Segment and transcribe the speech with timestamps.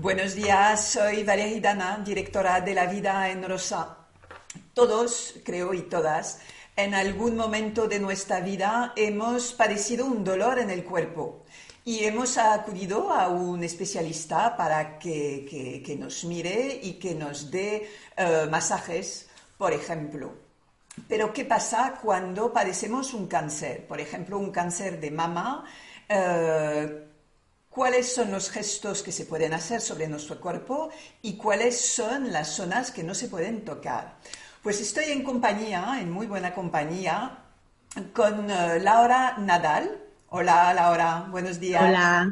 [0.00, 3.96] Buenos días, soy Valeria Hidana, directora de La Vida en Rosa.
[4.72, 6.40] Todos, creo, y todas,
[6.76, 11.44] en algún momento de nuestra vida hemos padecido un dolor en el cuerpo
[11.84, 17.50] y hemos acudido a un especialista para que, que- que nos mire y que nos
[17.50, 20.32] dé eh, masajes, por ejemplo.
[21.08, 23.86] Pero ¿qué pasa cuando padecemos un cáncer?
[23.86, 25.64] Por ejemplo, un cáncer de mama.
[26.08, 27.04] eh,
[27.78, 30.90] ¿Cuáles son los gestos que se pueden hacer sobre nuestro cuerpo
[31.22, 34.16] y cuáles son las zonas que no se pueden tocar?
[34.64, 37.38] Pues estoy en compañía, en muy buena compañía,
[38.12, 39.96] con eh, Laura Nadal.
[40.30, 41.80] Hola Laura, buenos días.
[41.80, 42.28] Hola.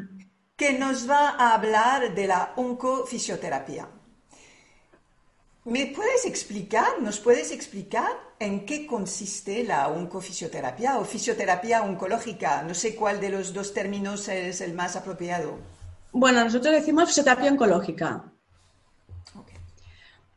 [0.57, 3.87] Que nos va a hablar de la oncofisioterapia.
[5.67, 12.63] ¿Me puedes explicar, nos puedes explicar en qué consiste la oncofisioterapia o fisioterapia oncológica?
[12.63, 15.59] No sé cuál de los dos términos es el más apropiado.
[16.13, 18.31] Bueno, nosotros decimos fisioterapia oncológica.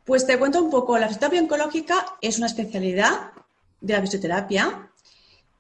[0.04, 0.98] Pues te cuento un poco.
[0.98, 3.30] La fisioterapia oncológica es una especialidad
[3.80, 4.90] de la fisioterapia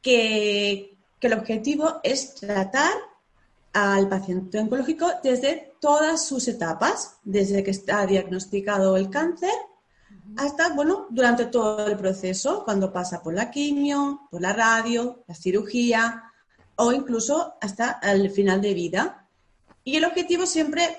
[0.02, 2.90] que, que el objetivo es tratar
[3.72, 9.52] al paciente oncológico desde todas sus etapas, desde que está diagnosticado el cáncer
[10.36, 15.34] hasta, bueno, durante todo el proceso, cuando pasa por la quimio, por la radio, la
[15.34, 16.24] cirugía
[16.76, 19.26] o incluso hasta el final de vida.
[19.84, 20.98] Y el objetivo siempre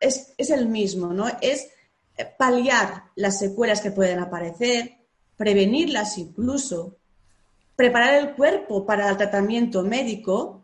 [0.00, 1.26] es, es el mismo, ¿no?
[1.40, 1.68] Es
[2.16, 4.98] eh, paliar las secuelas que pueden aparecer,
[5.36, 6.96] prevenirlas incluso,
[7.76, 10.59] preparar el cuerpo para el tratamiento médico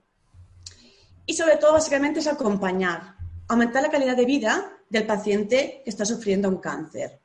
[1.27, 3.17] y sobre todo básicamente es acompañar,
[3.49, 7.19] aumentar la calidad de vida del paciente que está sufriendo un cáncer.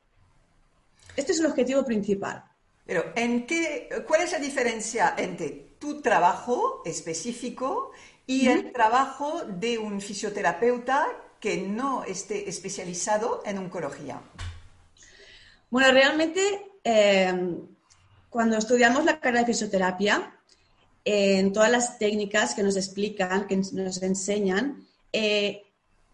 [1.16, 2.44] Este es el objetivo principal.
[2.84, 7.92] Pero, ¿en qué, ¿cuál es la diferencia entre tu trabajo específico
[8.26, 11.06] y el trabajo de un fisioterapeuta
[11.38, 14.20] que no esté especializado en oncología?
[15.70, 17.56] Bueno, realmente eh,
[18.28, 20.34] cuando estudiamos la carrera de fisioterapia,
[21.04, 25.64] en todas las técnicas que nos explican, que nos enseñan, eh,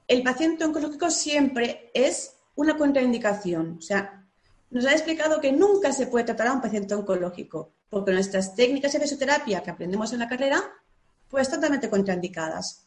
[0.07, 3.77] el paciente oncológico siempre es una contraindicación.
[3.79, 4.27] O sea,
[4.71, 8.93] nos ha explicado que nunca se puede tratar a un paciente oncológico, porque nuestras técnicas
[8.93, 10.63] de fisioterapia que aprendemos en la carrera,
[11.29, 12.85] pues totalmente contraindicadas.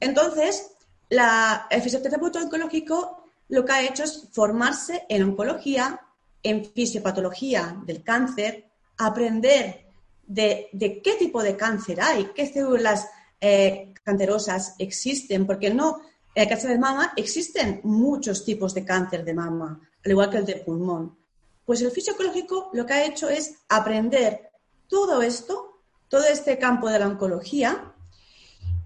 [0.00, 0.70] Entonces,
[1.10, 6.00] la, el fisioterapeuta oncológico lo que ha hecho es formarse en oncología,
[6.42, 9.83] en fisiopatología del cáncer, aprender
[10.26, 10.68] de,
[11.02, 13.08] qué tipo de cáncer hay, qué células
[13.40, 16.00] eh, cancerosas existen, porque no,
[16.34, 20.46] el cáncer de mama existen muchos tipos de cáncer de mama, al igual que el
[20.46, 21.16] de pulmón.
[21.64, 24.50] Pues el fisiooncológico lo que ha hecho es aprender
[24.88, 27.94] todo esto, todo este campo de la oncología,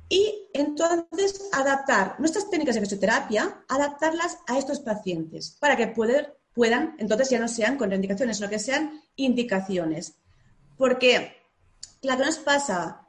[0.09, 7.31] y entonces adaptar nuestras técnicas de fisioterapia, adaptarlas a estos pacientes para que puedan, entonces
[7.31, 10.15] ya no sean contraindicaciones, sino que sean indicaciones.
[10.79, 11.37] Porque,
[12.01, 13.07] claro, nos pasa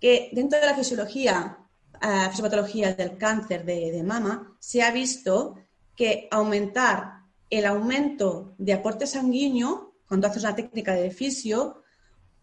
[0.00, 1.56] que dentro de la fisiología,
[2.02, 5.54] eh, fisiopatología del cáncer de, mama, se ha visto
[5.96, 11.82] que aumentar el aumento de aporte sanguíneo, cuando haces una técnica de fisio,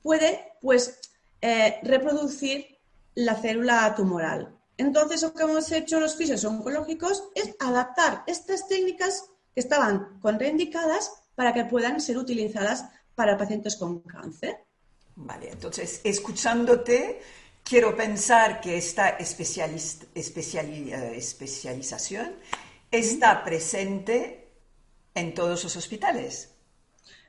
[0.02, 1.00] puede pues
[1.42, 2.80] eh, reproducir
[3.16, 4.56] la célula tumoral.
[4.78, 11.12] Entonces, lo que hemos hecho los fisios oncológicos es adaptar estas técnicas que estaban contraindicadas
[11.36, 14.69] para que puedan ser utilizadas para pacientes con cáncer.
[15.22, 17.22] Vale, entonces, escuchándote,
[17.62, 22.36] quiero pensar que esta especialis- especiali- eh, especialización
[22.90, 24.48] está presente
[25.14, 26.56] en todos los hospitales.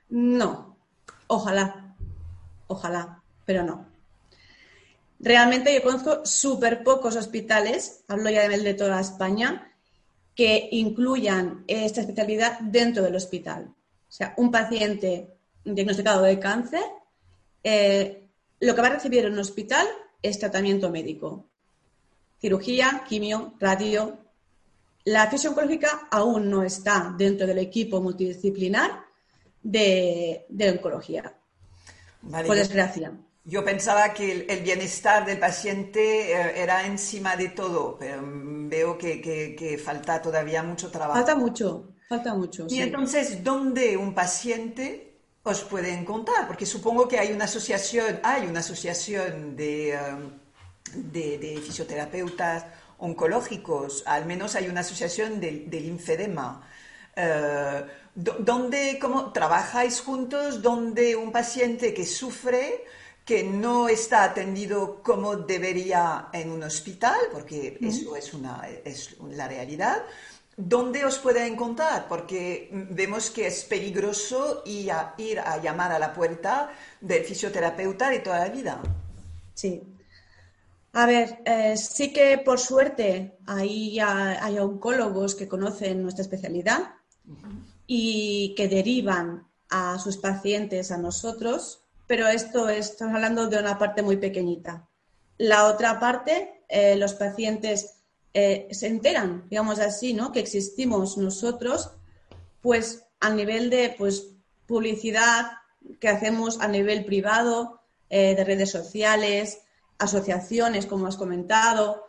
[0.08, 0.76] No,
[1.26, 1.96] ojalá,
[2.68, 3.88] ojalá, pero no.
[5.18, 9.74] Realmente yo conozco súper pocos hospitales, hablo ya de toda España,
[10.36, 13.64] que incluyan esta especialidad dentro del hospital.
[14.08, 15.34] O sea, un paciente
[15.64, 16.84] diagnosticado de cáncer,
[17.62, 18.28] eh,
[18.60, 19.86] lo que va a recibir en un hospital
[20.22, 21.46] es tratamiento médico.
[22.40, 24.18] Cirugía, quimio, radio.
[25.04, 29.04] La fisión oncológica aún no está dentro del equipo multidisciplinar
[29.62, 31.34] de, de oncología,
[32.22, 33.12] Vale, por desgracia.
[33.44, 39.80] Yo pensaba que el, bienestar del paciente eh, era encima de todo, pero veo que,
[39.82, 41.18] falta todavía mucho trabajo.
[41.18, 42.66] Falta mucho, falta mucho.
[42.68, 45.09] Y entonces, ¿dónde un paciente
[45.42, 46.46] os puede encontrar?
[46.46, 49.98] Porque supongo que hay una asociación, hay una asociación de,
[50.94, 52.66] de, fisioterapeutas
[52.98, 56.68] oncológicos, al menos hay una asociación del, del linfedema.
[57.16, 57.84] Eh,
[58.14, 60.62] ¿Dónde cómo, trabajáis juntos?
[60.62, 62.84] ¿Dónde un paciente que sufre,
[63.24, 69.46] que no está atendido como debería en un hospital, porque eso es, una, es la
[69.46, 70.02] realidad,
[70.56, 72.06] ¿dónde os puede encontrar?
[72.08, 76.70] Porque vemos que es peligroso ir a, llamar a la puerta
[77.00, 78.80] del fisioterapeuta de toda la vida.
[79.54, 79.82] Sí.
[80.92, 86.94] A ver, eh, sí que por suerte hay, hay oncólogos que conocen nuestra especialidad
[87.86, 94.02] y que derivan a sus pacientes a nosotros, pero esto estamos hablando de una parte
[94.02, 94.88] muy pequeñita.
[95.38, 97.99] La otra parte, eh, los pacientes
[98.32, 100.32] eh, se enteran, digamos así, ¿no?
[100.32, 101.90] que existimos nosotros,
[102.60, 104.28] pues a nivel de pues,
[104.66, 105.52] publicidad
[105.98, 109.60] que hacemos a nivel privado, eh, de redes sociales,
[109.98, 112.06] asociaciones, como has comentado,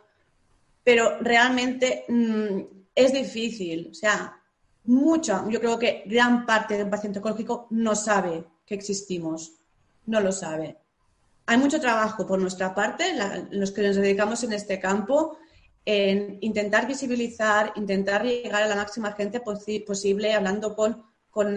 [0.82, 2.60] pero realmente mm,
[2.94, 3.88] es difícil.
[3.90, 4.40] O sea,
[4.84, 9.52] mucha, yo creo que gran parte de un paciente oncológico no sabe que existimos,
[10.06, 10.78] no lo sabe.
[11.46, 13.04] Hay mucho trabajo por nuestra parte,
[13.50, 15.38] los que nos dedicamos en este campo,
[15.84, 21.56] en intentar visibilizar, intentar llegar a la máxima gente posible, hablando con, con,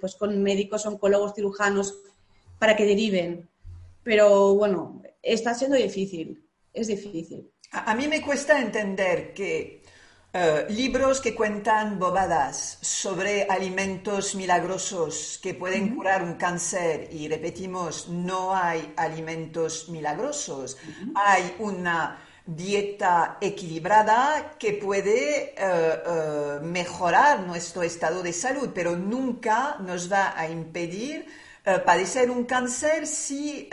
[0.00, 1.94] pues, con médicos, oncólogos, cirujanos,
[2.58, 3.48] para que deriven.
[4.04, 7.50] Pero bueno, está siendo difícil, es difícil.
[7.72, 9.82] A, mí me cuesta entender que
[10.32, 18.08] eh, libros que cuentan bobadas sobre alimentos milagrosos que pueden curar un cáncer y repetimos,
[18.08, 20.76] no hay alimentos milagrosos,
[21.14, 29.76] hay una dieta equilibrada que puede eh, eh, mejorar nuestro estado de salud, pero nunca
[29.80, 31.26] nos va a impedir
[31.86, 33.70] padecer un cáncer si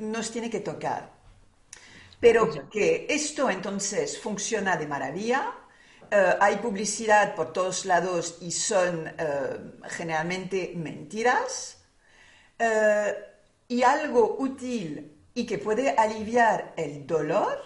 [0.00, 1.10] nos tiene que tocar.
[2.18, 5.52] Pero que esto entonces funciona de maravilla,
[6.10, 9.58] eh, hay publicidad por todos lados y son eh,
[9.88, 11.78] generalmente mentiras,
[12.58, 13.14] eh,
[13.68, 17.58] y algo útil y que puede aliviar el dolor,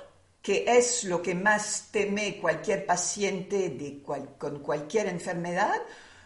[0.42, 5.76] que es lo que más teme cualquier paciente de con cualquier enfermedad,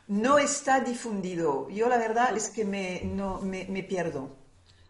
[0.08, 1.68] no está difundido.
[1.68, 4.34] Yo la verdad es que me, no, me, me pierdo.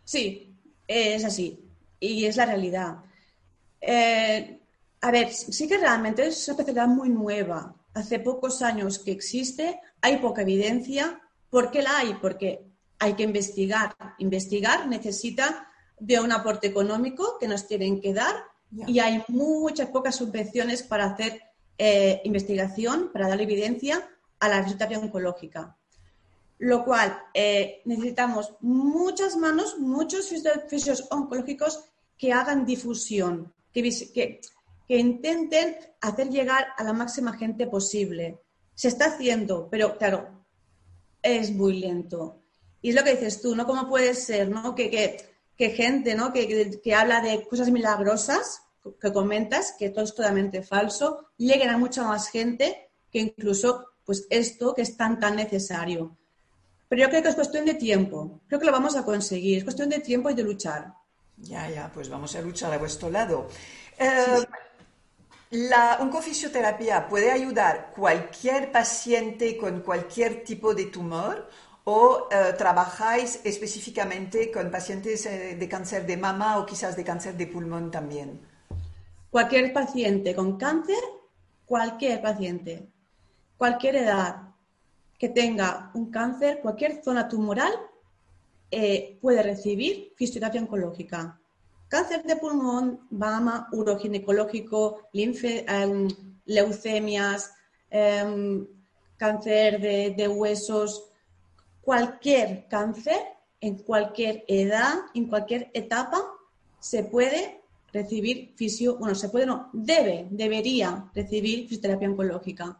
[0.04, 0.56] Sí,
[0.86, 1.68] es así.
[1.98, 2.98] Y es la realidad.
[3.80, 4.60] Eh,
[5.00, 7.74] a ver, sí que realmente es una especialidad muy nueva.
[7.94, 11.20] Hace pocos años que existe, hay poca evidencia.
[11.50, 12.14] ¿Por qué la hay?
[12.22, 12.64] Porque
[13.00, 13.96] hay que investigar.
[14.18, 15.68] Investigar necesita
[15.98, 18.34] de un aporte económico que nos tienen que dar
[18.86, 21.40] y hay muchas pocas subvenciones para hacer
[21.78, 24.08] eh, investigación, para dar evidencia
[24.40, 25.76] a la fisioterapia oncológica.
[26.58, 30.32] Lo cual eh, necesitamos muchas manos, muchos
[30.68, 31.84] fisios oncológicos
[32.16, 34.40] que hagan difusión, que,
[34.88, 38.40] intenten hacer llegar a la máxima gente posible.
[38.74, 40.44] Se está haciendo, pero claro,
[41.22, 42.42] es muy lento.
[42.82, 43.66] Y es lo que dices tú, ¿no?
[43.66, 44.74] ¿Cómo puede ser, ¿no?
[44.74, 46.32] Que, gente, ¿no?
[46.32, 48.62] Que, que, habla de cosas milagrosas,
[49.00, 54.26] que comentas, que todo es totalmente falso, lleguen a mucha más gente que incluso, pues,
[54.30, 56.16] esto que es tan, tan necesario.
[56.88, 58.40] Pero yo creo que es cuestión de tiempo.
[58.46, 59.58] Creo que lo vamos a conseguir.
[59.58, 60.92] Es cuestión de tiempo y de luchar.
[61.38, 63.48] Ya, ya, pues vamos a luchar a vuestro lado.
[63.98, 64.44] Eh,
[65.50, 71.48] la oncofisioterapia puede ayudar cualquier paciente con cualquier tipo de tumor
[71.84, 77.36] o eh, trabajáis específicamente con pacientes eh, de cáncer de mama o quizás de cáncer
[77.36, 78.40] de pulmón también.
[79.30, 81.02] Cualquier paciente con cáncer,
[81.66, 82.88] cualquier paciente,
[83.56, 84.48] cualquier edad
[85.18, 87.72] que tenga un cáncer, cualquier zona tumoral
[89.20, 91.38] puede recibir fisioterapia oncológica
[91.94, 96.08] cáncer de pulmón, mama, uroginecológico, linfe, em,
[96.44, 97.52] leucemias,
[97.88, 98.66] em,
[99.16, 101.04] cáncer de, huesos,
[101.84, 103.18] cualquier cáncer,
[103.60, 106.22] en cualquier edad, en cualquier etapa,
[106.80, 107.62] se puede
[107.92, 112.78] recibir fisio, bueno, se puede, no, debe, debería recibir fisioterapia oncológica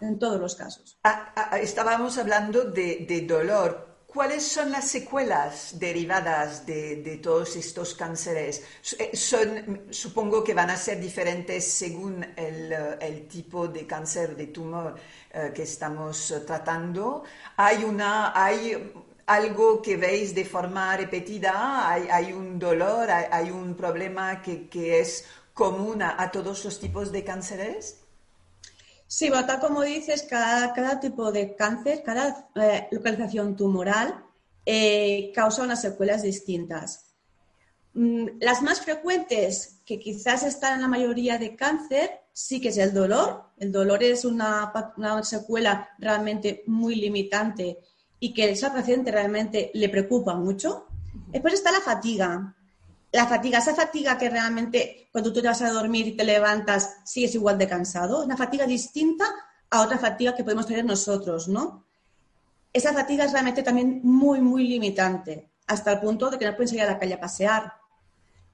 [0.00, 0.98] en todos los casos.
[1.04, 7.94] Ah, ah, estábamos hablando de, de dolor, ¿Cuáles son las secuelas derivadas de, todos estos
[7.94, 8.62] cánceres?
[8.98, 9.16] Eh,
[9.90, 14.96] supongo que van a ser diferentes según el, eh, tipo de cáncer de tumor
[15.32, 17.24] eh, que estamos tratando.
[17.56, 18.92] Hay una, hay,
[19.24, 26.02] algo que veis de forma repetida, hay, un dolor, hay, un problema que, es común
[26.02, 28.01] a, todos los tipos de cánceres.
[29.14, 34.24] Sí, tal como dices, cada, tipo de cáncer, cada eh, localización tumoral
[34.64, 37.12] eh, causa unas secuelas distintas.
[37.92, 42.78] Mm, las más frecuentes, que quizás están en la mayoría de cáncer, sí que es
[42.78, 43.50] el dolor.
[43.58, 44.72] El dolor es una,
[45.22, 47.80] secuela realmente muy limitante
[48.18, 50.86] y que a esa paciente realmente le preocupa mucho.
[51.28, 52.56] Después está la fatiga.
[53.12, 56.96] La fatiga, esa fatiga que realmente cuando tú te vas a dormir y te levantas
[57.04, 59.26] sigues igual de cansado, una fatiga distinta
[59.70, 61.86] a otra fatiga que podemos tener nosotros, ¿no?
[62.72, 66.68] Esa fatiga es realmente también muy, muy limitante, hasta el punto de que no pueden
[66.68, 67.82] salir a la calle a pasear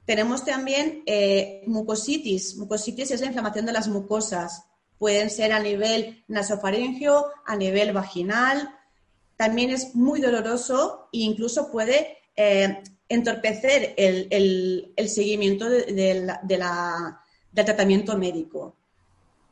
[0.08, 2.56] tenemos también eh, mucositis.
[2.56, 4.64] Mucositis es la inflamación de las mucosas.
[4.96, 8.74] Pueden ser a nivel nasofaringeo, a nivel vaginal.
[9.36, 16.30] También es muy doloroso e incluso puede eh, entorpecer el, seguimiento del
[17.54, 18.76] tratamiento médico.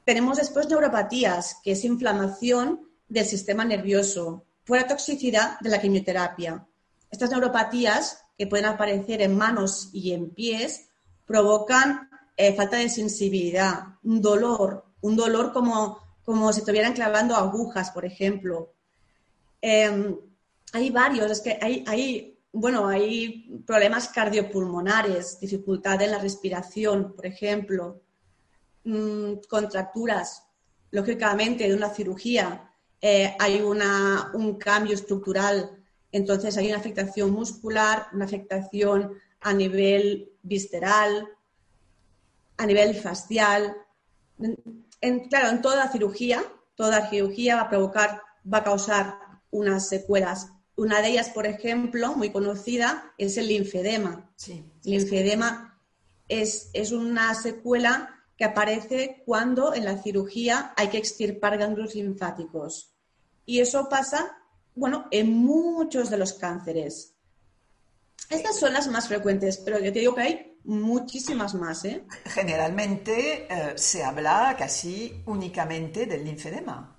[0.05, 6.67] Tenemos después neuropatías, que es inflamación del sistema nervioso, por la toxicidad de la quimioterapia.
[7.11, 10.89] Estas neuropatías que pueden aparecer en manos y en pies
[11.25, 17.91] provocan eh, falta de sensibilidad, un dolor, un dolor como, como si estuvieran clavando agujas,
[17.91, 18.75] por ejemplo.
[19.61, 20.17] Em,
[20.73, 27.27] hay varios, es que hay, hay, bueno, hay problemas cardiopulmonares, dificultad en la respiración, por
[27.27, 28.03] ejemplo,
[28.85, 30.43] mm, contracturas,
[30.91, 32.71] lógicamente, de una cirugía.
[33.01, 35.77] Eh, hay una, un cambio estructural
[36.17, 41.29] entonces hay una afectación muscular, una afectación a nivel visceral,
[42.57, 43.77] a nivel facial.
[45.29, 46.43] claro, en toda cirugía,
[46.75, 49.19] toda cirugía va a provocar, va a causar
[49.51, 50.53] unas secuelas.
[50.77, 54.31] Una de ellas, por ejemplo, muy conocida, es el linfedema.
[54.47, 55.81] El linfedema
[56.29, 62.95] es, es una secuela que aparece cuando en la cirugía hay que extirpar ganglios linfáticos.
[63.47, 64.37] Y eso pasa
[64.77, 67.15] bueno, en muchos de los cánceres.
[68.29, 71.85] Estas son las más frecuentes, pero yo te digo que hay muchísimas más.
[71.87, 72.05] ¿eh?
[72.27, 76.96] Generalmente eh, se habla casi únicamente del linfedema.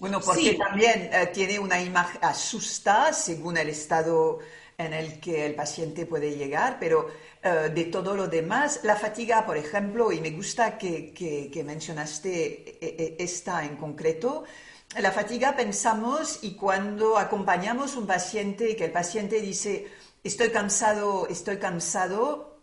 [0.00, 4.40] Bueno, porque también eh, tiene una imagen asusta según el estado
[4.76, 7.08] en el que el paciente puede llegar, pero
[7.42, 13.64] de todo lo demás, la fatiga, por ejemplo, y me gusta que, que mencionaste esta
[13.64, 14.44] en concreto,
[14.98, 19.86] la fatiga pensamos y cuando acompañamos un paciente y que el paciente dice,
[20.24, 22.58] estoy cansado, estoy cansado,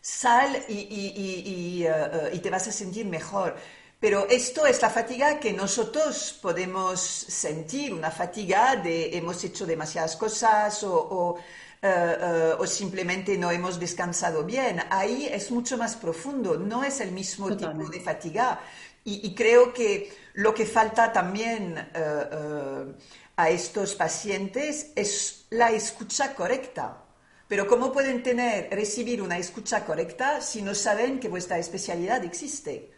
[0.00, 1.90] sal y, eh,
[2.32, 3.56] eh, te vas a sentir mejor.
[4.00, 10.16] Pero esto es la fatiga que nosotros podemos sentir, una fatiga de hemos hecho demasiadas
[10.16, 11.36] cosas o,
[11.82, 14.80] eh, simplemente no hemos descansado bien.
[14.90, 18.60] Ahí es mucho más profundo, no es el mismo tipo de fatiga.
[19.04, 22.94] y creo que lo que falta también eh, eh,
[23.36, 27.02] a estos pacientes es la escucha correcta.
[27.48, 32.92] Pero ¿cómo pueden tener, recibir una escucha correcta si no saben que vuestra especialidad existe?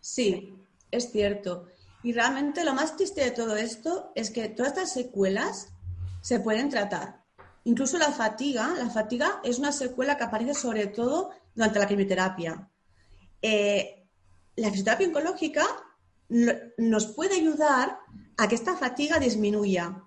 [0.00, 0.54] Sí,
[0.90, 1.66] es cierto.
[2.02, 5.68] Y realmente lo más triste de todo esto es que todas estas secuelas
[6.20, 7.24] se pueden tratar.
[7.64, 12.70] Incluso la fatiga, la fatiga es una secuela que aparece sobre todo durante la quimioterapia.
[13.42, 14.06] Eh,
[14.56, 15.66] la fisioterapia oncológica
[16.78, 17.98] nos puede ayudar
[18.36, 20.02] a que esta fatiga disminuya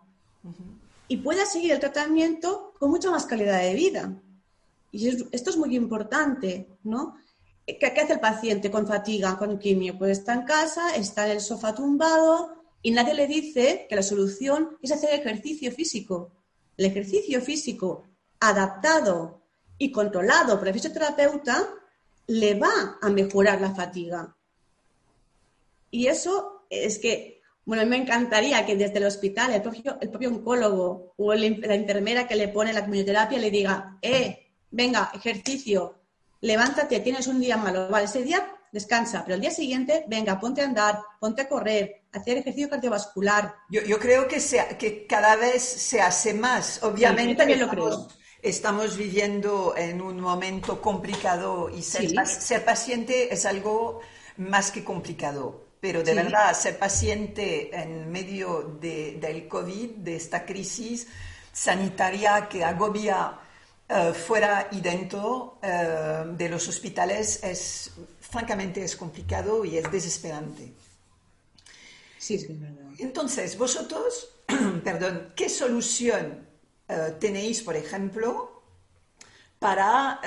[1.08, 4.22] y pueda seguir el tratamiento con mucha más calidad de vida.
[4.92, 7.16] Y esto es muy importante, ¿no?
[7.80, 9.98] ¿Qué, hace el paciente con fatiga, con quimio?
[9.98, 14.04] Pues está en casa, está en el sofá tumbado y nadie le dice que la
[14.04, 16.32] solución es hacer ejercicio físico.
[16.78, 18.04] El ejercicio físico
[18.40, 19.42] adaptado
[19.78, 21.68] y controlado por el fisioterapeuta
[22.28, 24.36] le va a mejorar la fatiga.
[25.92, 30.30] Y eso es que, bueno, a mí me encantaría que desde el hospital el propio,
[30.30, 36.01] oncólogo o la enfermera que le pone la quimioterapia le diga, eh, venga, ejercicio,
[36.42, 40.62] levántate, tienes un día malo, vale, ese día descansa, pero el día siguiente, venga, ponte
[40.62, 43.56] a andar, ponte a correr, hacer ejercicio cardiovascular.
[43.70, 44.40] Yo, creo que,
[44.78, 47.36] que cada vez se hace más, obviamente.
[47.36, 48.08] también lo creo.
[48.42, 54.02] Estamos viviendo en un momento complicado y ser paciente es algo
[54.38, 60.46] más que complicado pero de verdad, ser paciente en medio de, del COVID, de esta
[60.46, 61.08] crisis
[61.52, 63.40] sanitaria que agobia
[63.94, 70.72] eh, fuera y dentro eh, de los hospitales, es, francamente es complicado y es desesperante.
[72.18, 72.72] Sí, es verdad.
[73.00, 74.30] Entonces, vosotros,
[74.86, 76.48] perdón, ¿qué solución
[76.88, 78.64] eh, tenéis, por ejemplo,
[79.60, 80.22] para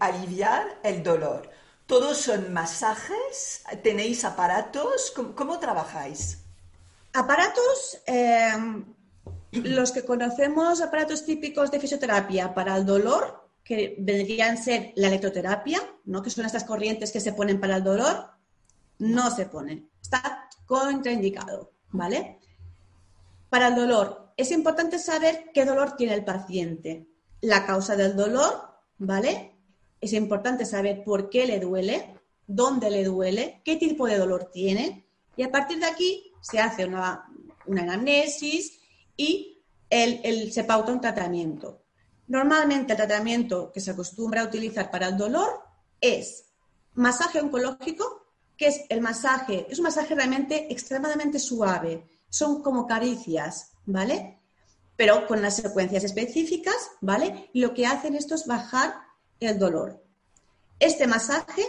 [0.00, 1.48] aliviar el dolor?
[1.86, 3.62] ¿Todos son masajes?
[3.84, 5.12] ¿Tenéis aparatos?
[5.36, 6.38] ¿Cómo, trabajáis?
[7.12, 7.98] Aparatos,
[9.52, 15.08] los que conocemos, aparatos típicos de fisioterapia para el dolor, que vendrían a ser la
[15.08, 16.22] electroterapia, ¿no?
[16.22, 18.30] que son estas corrientes que se ponen para el dolor,
[18.98, 19.88] no se ponen.
[20.00, 22.38] Está contraindicado, ¿vale?
[23.50, 27.06] Para el dolor, es importante saber qué dolor tiene el paciente,
[27.40, 28.52] la causa del dolor,
[28.98, 29.54] ¿vale?
[30.00, 32.14] Es importante saber por qué le duele,
[32.46, 35.06] dónde le duele, qué tipo de dolor tiene,
[35.36, 37.26] y a partir de aquí se hace una,
[37.66, 38.81] una anamnesis
[39.16, 39.62] y
[40.50, 41.82] se pauta un tratamiento.
[42.28, 45.60] Normalmente el tratamiento que se acostumbra a utilizar para el dolor
[46.00, 46.44] es
[46.94, 48.26] masaje oncológico,
[48.56, 54.38] que es el masaje, es un masaje realmente extremadamente suave, son como caricias, ¿vale?
[54.96, 57.50] Pero con las secuencias específicas, ¿vale?
[57.54, 58.94] Lo que hacen esto es bajar
[59.40, 60.02] el dolor.
[60.78, 61.64] Este masaje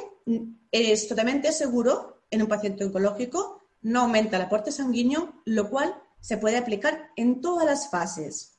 [0.72, 6.38] es totalmente seguro en un paciente oncológico, no aumenta el aporte sanguíneo, lo cual se
[6.38, 8.54] puede aplicar en todas las fases.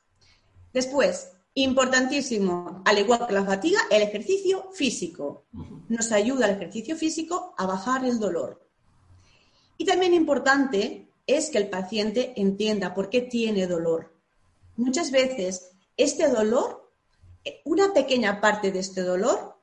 [0.75, 5.47] Después, importantísimo, al igual que la fatiga, el ejercicio físico.
[5.89, 8.69] Nos ayuda el ejercicio físico a bajar el dolor.
[9.79, 14.15] Y también importante es que el paciente entienda por qué tiene dolor.
[14.77, 16.93] Muchas veces este dolor,
[17.65, 19.57] una pequeña parte de este dolor,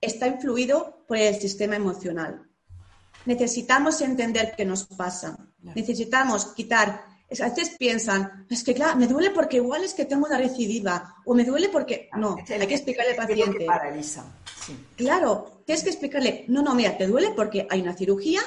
[0.00, 2.48] está influido por el sistema emocional.
[3.26, 5.38] Necesitamos entender qué nos pasa.
[5.62, 10.26] Necesitamos quitar a veces piensan, es que claro, me duele porque igual es que tengo
[10.26, 12.08] una recidiva, o me duele porque...
[12.16, 13.64] No, hay que explicarle al paciente.
[13.64, 14.24] paraliza.
[14.96, 18.40] Claro, tienes que explicarle, no, no, mira, te duele porque hay una cirugía,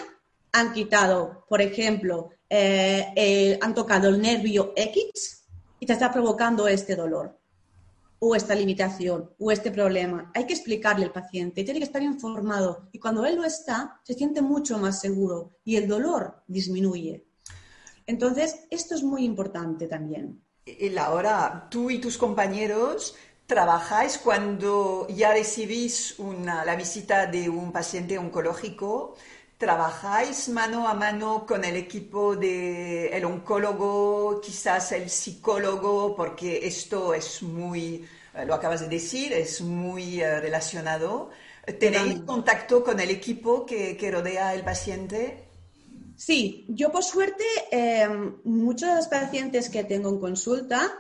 [0.51, 5.43] han quitado, por ejemplo, eh, han tocado el nervio X
[5.79, 7.37] y te está provocando este dolor,
[8.19, 10.31] o esta limitación, o este problema.
[10.33, 14.13] Hay que explicarle al paciente, tiene que estar informado, y cuando él lo está, se
[14.13, 17.25] siente mucho más seguro y el dolor disminuye.
[18.07, 20.41] Entonces, esto es muy importante también.
[20.65, 23.15] Y Laura, tú y tus compañeros
[23.45, 29.15] trabajáis cuando ya recibís la visita de un paciente oncológico,
[29.57, 37.41] trabajáis mano a mano con el equipo del oncólogo, quizás el psicólogo, porque esto es
[37.41, 41.29] muy, eh, lo acabas de decir, es muy eh, relacionado.
[41.79, 45.46] ¿Tenéis contacto con el equipo que, que rodea al paciente?
[46.17, 50.91] Sí, yo por suerte, em, muchos de los pacientes que tengo en consulta,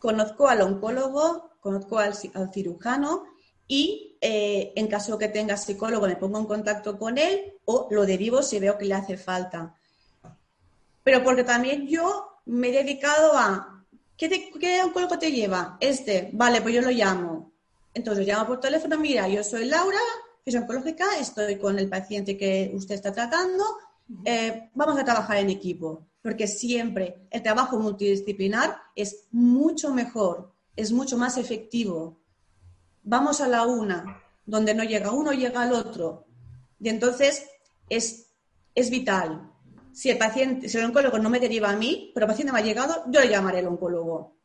[0.00, 2.14] conozco al oncólogo, conozco al,
[2.52, 3.24] cirujano
[3.68, 8.04] y eh, en caso que tenga psicólogo me pongo en contacto con él o lo
[8.04, 9.76] derivo si veo que le hace falta.
[11.04, 13.84] Pero porque también yo me he dedicado a,
[14.16, 15.78] ¿qué, qué oncólogo te lleva?
[15.80, 17.52] Este, vale, pues yo lo llamo.
[17.94, 20.00] Entonces llamo por teléfono, mira, yo soy Laura,
[20.44, 23.64] soy oncológica, estoy con el paciente que usted está tratando,
[24.24, 30.92] eh, vamos a trabajar en equipo, porque siempre el trabajo multidisciplinar es mucho mejor, es
[30.92, 32.20] mucho más efectivo.
[33.02, 36.26] Vamos a la una, donde no llega uno, llega al otro.
[36.78, 37.46] Y entonces
[37.88, 38.32] es,
[38.74, 39.50] es vital.
[39.92, 42.60] Si el paciente, si el oncólogo no me deriva a mí, pero el paciente me
[42.60, 44.36] ha llegado, yo le llamaré al oncólogo.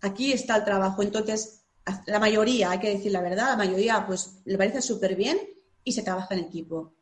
[0.00, 1.02] Aquí está el trabajo.
[1.02, 1.62] Entonces,
[2.06, 5.38] la mayoría, hay que decir la verdad, la mayoría pues le parece súper bien
[5.84, 6.94] y se trabaja en equipo.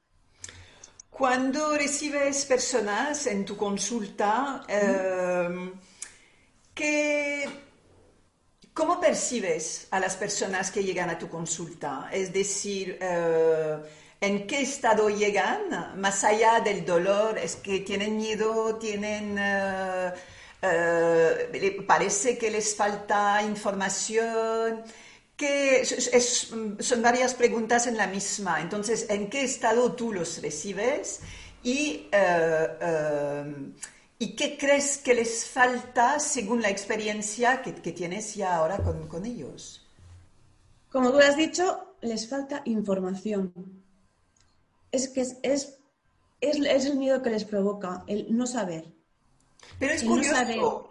[1.18, 5.72] Cuando recibes personas en tu consulta, em,
[8.72, 12.09] ¿cómo percibes a las personas que llegan a tu consulta?
[12.12, 13.78] Es decir, eh,
[14.20, 15.98] ¿en qué estado llegan?
[16.00, 18.76] Más allá del dolor, ¿es que tienen miedo?
[18.76, 19.37] ¿Tienen...
[19.40, 20.12] Eh,
[20.62, 24.85] eh, parece que les falta información?
[25.38, 28.61] Que son varias preguntas en la misma.
[28.61, 31.20] Entonces, ¿en qué estado tú los recibes?
[31.62, 33.72] Y, eh, eh,
[34.18, 39.87] ¿y qué crees que les falta según la experiencia que, tienes ya ahora con, ellos?
[40.90, 43.53] Como tú has dicho, les falta información.
[44.90, 45.79] Es que es, es,
[46.40, 48.87] el miedo que les provoca, el no saber.
[49.79, 50.90] Pero es curioso,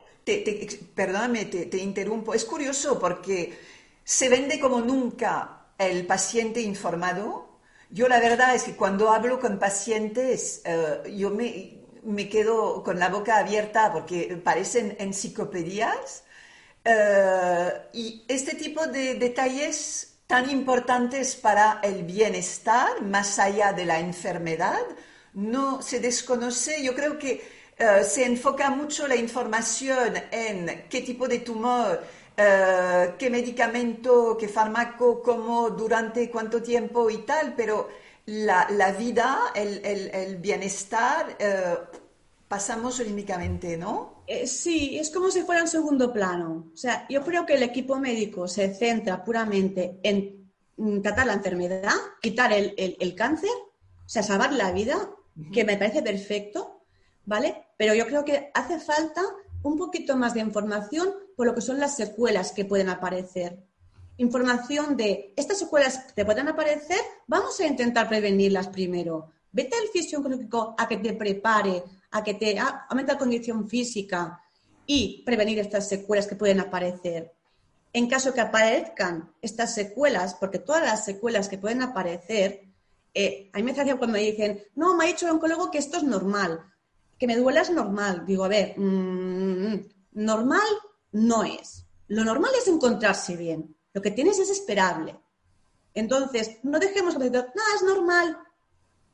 [0.95, 3.75] perdóname, te interrumpo, es curioso porque
[4.07, 7.59] se vende como nunca el paciente informado.
[7.89, 13.09] Yo la verdad es que cuando hablo con pacientes, eh, yo me, quedo con la
[13.09, 16.23] boca abierta porque parecen enciclopedias.
[16.85, 23.99] Eh, y este tipo de detalles tan importantes para el bienestar, más allá de la
[23.99, 24.85] enfermedad,
[25.33, 26.81] no se desconoce.
[26.81, 27.45] Yo creo que
[27.77, 32.01] eh, se enfoca mucho la información en qué tipo de tumor,
[32.37, 37.89] eh, qué medicamento, qué fármaco, cómo, durante cuánto tiempo y tal, pero
[38.27, 41.75] la, la vida, el, el, el bienestar, eh,
[42.47, 44.23] pasamos olímpicamente, ¿no?
[44.27, 46.67] Eh, sí, es como si fuera en segundo plano.
[46.73, 50.51] O sea, yo creo que el equipo médico se centra puramente en
[51.01, 55.09] tratar la enfermedad, quitar el, el, el cáncer, o sea, salvar la vida,
[55.51, 56.81] que me parece perfecto,
[57.25, 57.67] ¿vale?
[57.77, 59.21] Pero yo creo que hace falta
[59.63, 63.63] un poquito más de información por lo que son las secuelas que pueden aparecer.
[64.17, 69.31] Información de estas secuelas que te pueden aparecer, vamos a intentar prevenirlas primero.
[69.51, 74.41] Vete al fisiológico a que te prepare, a que te aumente la condición física
[74.85, 77.33] y prevenir estas secuelas que pueden aparecer.
[77.93, 82.67] En caso que aparezcan estas secuelas, porque todas las secuelas que pueden aparecer,
[83.13, 85.77] eh, a mí me hace cuando me dicen, no, me ha dicho el oncólogo que
[85.77, 86.61] esto es normal,
[87.17, 88.25] que me duela es normal.
[88.25, 89.75] Digo, a ver, mmm,
[90.13, 90.67] normal
[91.11, 91.85] no es.
[92.07, 93.75] Lo normal es encontrarse bien.
[93.93, 95.19] Lo que tienes es esperable.
[95.93, 98.37] Entonces, no dejemos que no, es normal.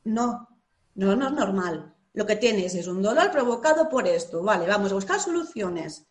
[0.04, 0.48] No,
[0.94, 1.94] no, no es normal.
[2.12, 4.42] Lo que tienes es un dolor provocado por esto.
[4.42, 6.06] Vale, vamos a buscar soluciones.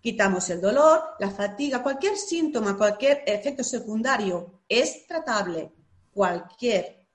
[0.00, 5.72] Quitamos el dolor, la fatiga, cualquier síntoma, cualquier efecto secundario es tratable.
[6.12, 7.06] Cualquier.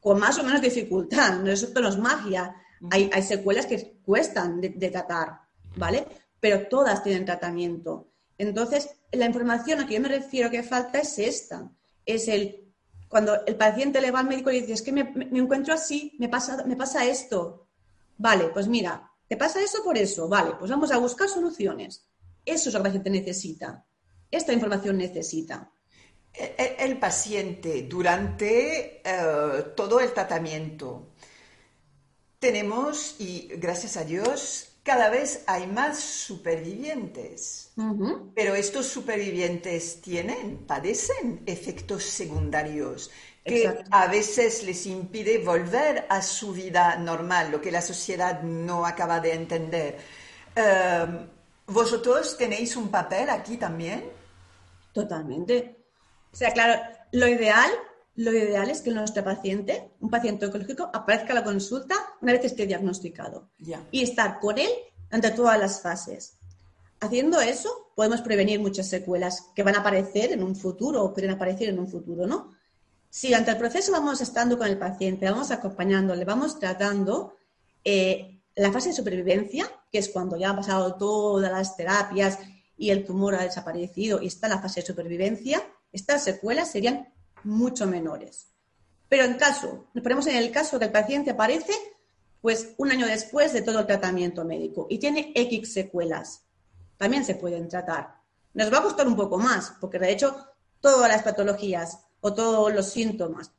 [0.00, 1.40] Con más o menos dificultad.
[1.40, 2.54] No, esto no es magia.
[2.90, 5.40] Hay, hay secuelas que cuestan de, de tratar,
[5.76, 6.06] ¿vale?
[6.40, 8.08] pero todas tienen tratamiento.
[8.38, 11.70] Entonces, la información a que yo me refiero que falta es esta.
[12.06, 12.72] Es el,
[13.08, 16.16] cuando el paciente le va al médico y dice, es que me, me encuentro así,
[16.18, 17.68] me pasa, me pasa esto.
[18.16, 20.28] Vale, pues mira, te pasa eso por eso.
[20.28, 22.08] Vale, pues vamos a buscar soluciones.
[22.44, 23.84] Eso es lo que el paciente necesita.
[24.30, 25.70] Esta información necesita.
[26.32, 31.09] El, el paciente durante uh, todo el tratamiento
[32.40, 37.70] tenemos, y gracias a Dios, cada vez hay más supervivientes.
[37.76, 38.32] Uh -huh.
[38.34, 43.10] Pero estos supervivientes tienen, padecen efectos secundarios
[43.44, 48.84] que a veces les impide volver a su vida normal, lo que la sociedad no
[48.86, 49.98] acaba de entender.
[50.56, 51.26] Uh,
[51.66, 54.04] ¿Vosotros tenéis un papel aquí también?
[54.92, 55.76] Totalmente.
[56.32, 56.80] O sea, claro,
[57.12, 57.70] lo ideal,
[58.16, 62.44] lo ideal es que nuestro paciente, un paciente oncológico, aparezca a la consulta una vez
[62.44, 63.86] esté diagnosticado yeah.
[63.90, 64.70] y estar con él
[65.10, 66.38] ante todas las fases.
[67.00, 71.30] Haciendo eso, podemos prevenir muchas secuelas que van a aparecer en un futuro o pueden
[71.30, 72.52] aparecer en un futuro, ¿no?
[73.08, 77.34] Si ante el proceso vamos estando con el paciente, vamos acompañándole, vamos tratando,
[77.82, 82.38] eh, la fase de supervivencia, que es cuando ya han pasado todas las terapias
[82.76, 87.08] y el tumor ha desaparecido y está la fase de supervivencia, estas secuelas serían
[87.44, 88.48] mucho menores.
[89.08, 91.72] Pero en caso, nos ponemos en el caso que el paciente aparece
[92.40, 96.44] pues un año después de todo el tratamiento médico y tiene X secuelas.
[96.96, 98.20] También se pueden tratar.
[98.54, 100.36] Nos va a costar un poco más, porque de hecho
[100.80, 103.52] todas las patologías o todos los síntomas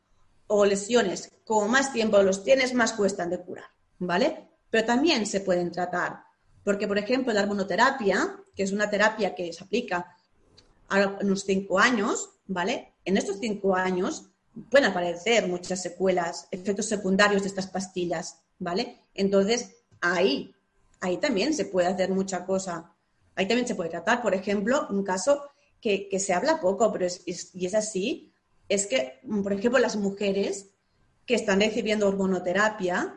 [0.48, 4.50] o lesiones, como más tiempo los tienes, más cuestan de curar, ¿vale?
[4.70, 6.24] Pero también se pueden tratar,
[6.63, 10.17] porque por ejemplo la hormonoterapia, que es una terapia que se aplica
[10.89, 12.90] a unos cinco años, ¿vale?
[13.06, 14.26] En estos cinco años
[14.70, 19.00] pueden aparecer muchas secuelas, efectos secundarios de estas pastillas, ¿vale?
[19.14, 20.54] Entonces, ahí,
[21.00, 22.94] ahí también se puede hacer mucha cosa.
[23.36, 25.42] Ahí también se puede tratar, por ejemplo, un caso
[25.80, 28.32] que, que se habla poco, pero es, es, y es así,
[28.70, 30.70] es que, por ejemplo, las mujeres
[31.26, 33.16] que están recibiendo hormonoterapia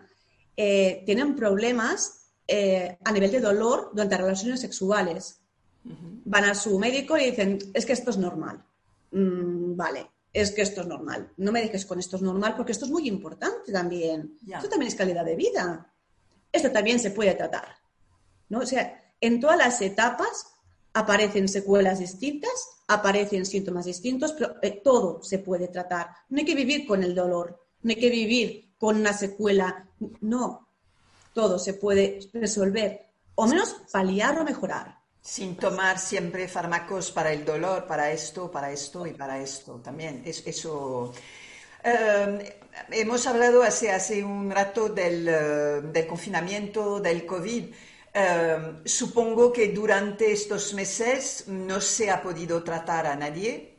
[0.57, 5.41] eh, tienen problemas eh, a nivel de dolor durante relaciones sexuales.
[5.85, 6.21] Uh -huh.
[6.25, 8.65] Van a su médico y dicen, es que esto es normal.
[9.15, 11.33] Mm, vale, es que esto es normal.
[11.37, 14.37] No me dejes con esto es normal porque esto es muy importante también.
[14.45, 14.59] Yeah.
[14.59, 15.93] Esto también es calidad de vida.
[16.53, 17.69] Esto también se puede tratar.
[18.49, 18.59] ¿no?
[18.59, 20.49] O sea, en todas las etapas
[20.93, 22.53] aparecen secuelas distintas,
[22.89, 26.09] aparecen síntomas distintos, pero eh, todo se puede tratar.
[26.29, 29.89] No hay que vivir con el dolor, no hay que vivir con una secuela.
[30.21, 30.69] No,
[31.33, 35.04] todo se puede resolver, o menos paliar o mejorar.
[35.27, 40.23] Sin tomar siempre fármacos para el dolor, para esto, para esto y para esto también.
[40.27, 41.15] Es, eso.
[41.83, 42.61] Eh,
[42.91, 47.65] hemos hablado hace, hace un rato del, uh, del confinamiento, del COVID.
[47.65, 53.79] Uh, supongo que durante estos meses no se ha podido tratar a nadie.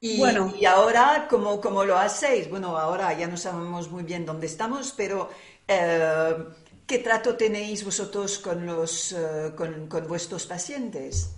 [0.00, 0.52] Y, bueno.
[0.58, 2.50] y ahora, ¿cómo, ¿cómo, lo hacéis?
[2.50, 5.30] Bueno, ahora ya no sabemos muy bien dónde estamos, pero
[6.86, 8.66] ¿Qué trato tenéis vosotros con,
[9.88, 11.30] con, vuestros pacientes?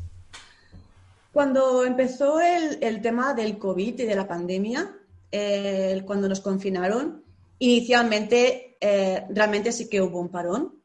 [1.32, 4.96] Cuando empezó el, tema del COVID y de la pandemia,
[5.30, 7.24] eh, cuando nos confinaron,
[7.58, 10.82] inicialmente eh, realmente sí que hubo un parón.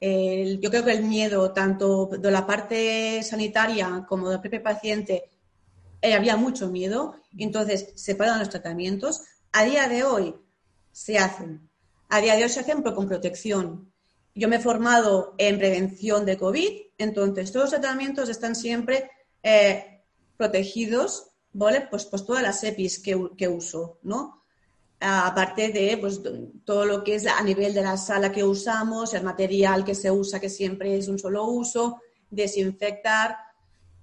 [0.00, 5.30] yo creo que el miedo, tanto de la parte sanitaria como del propio paciente,
[6.02, 9.22] eh, había mucho miedo, entonces se pararon los tratamientos.
[9.52, 10.34] A día de hoy
[10.92, 11.68] se hacen.
[12.08, 13.89] A día de hoy se hacen con protección.
[14.34, 19.10] Yo me he formado en prevención de COVID, entonces todos los tratamientos están siempre
[19.42, 20.02] eh,
[20.36, 21.88] protegidos, ¿vale?
[21.90, 24.40] Pues, pues todas las EPIs que, que uso, ¿no?
[25.00, 26.20] aparte de pues,
[26.64, 30.10] todo lo que es a nivel de la sala que usamos, el material que se
[30.10, 33.36] usa, que siempre es un solo uso, desinfectar.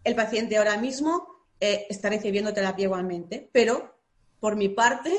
[0.04, 1.28] El paciente ahora mismo
[1.60, 3.96] eh, está recibiendo terapia igualmente, pero
[4.40, 5.12] por mi parte,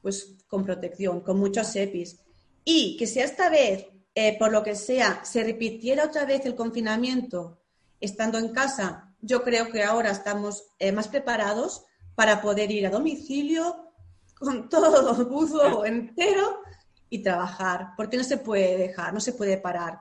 [0.00, 2.18] pues con protección, con muchos EPIs.
[2.64, 3.86] Y que si esta vez,
[4.18, 7.58] eh, por lo que sea, se repitiera otra vez el confinamiento
[8.00, 12.90] estando en casa, yo creo que ahora estamos eh, más preparados para poder ir a
[12.90, 13.92] domicilio,
[14.38, 16.62] con todo buzo entero
[17.10, 20.00] y trabajar, porque no se puede dejar, no se puede parar.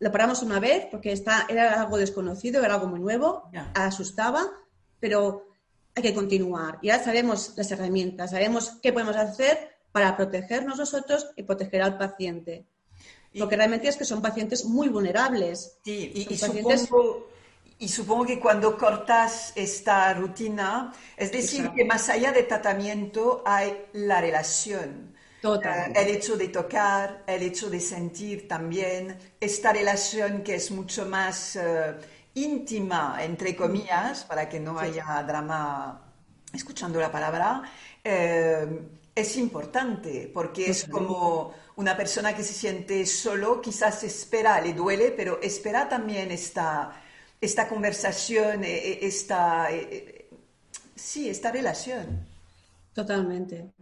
[0.00, 4.44] Lo paramos una vez porque está, era algo desconocido, era algo muy nuevo, asustaba,
[5.00, 5.46] pero
[5.94, 6.78] hay que continuar.
[6.82, 12.66] Ya sabemos las herramientas, sabemos qué podemos hacer para protegernos nosotros y proteger al paciente.
[13.36, 15.78] Lo que realmente es que son pacientes muy vulnerables.
[15.84, 17.28] Sí, y, supongo,
[17.78, 23.86] y supongo que cuando cortas esta rutina, es decir, que más allá del tratamiento hay
[23.92, 25.14] la relación.
[25.42, 26.00] Totalmente.
[26.00, 31.04] Eh, el hecho de tocar, el hecho de sentir también, esta relación que es mucho
[31.04, 31.94] más eh,
[32.34, 36.02] íntima, entre comillas, para que no haya drama
[36.52, 37.62] escuchando la palabra,
[38.02, 38.80] eh,
[39.14, 45.12] es importante porque es como una persona que se siente solo, quizás espera, le duele,
[45.12, 47.02] pero espera también esta
[47.40, 50.28] esta conversación, eh, eh, esta, eh,
[50.94, 52.26] sí, esta relación.
[52.92, 53.72] Totalmente,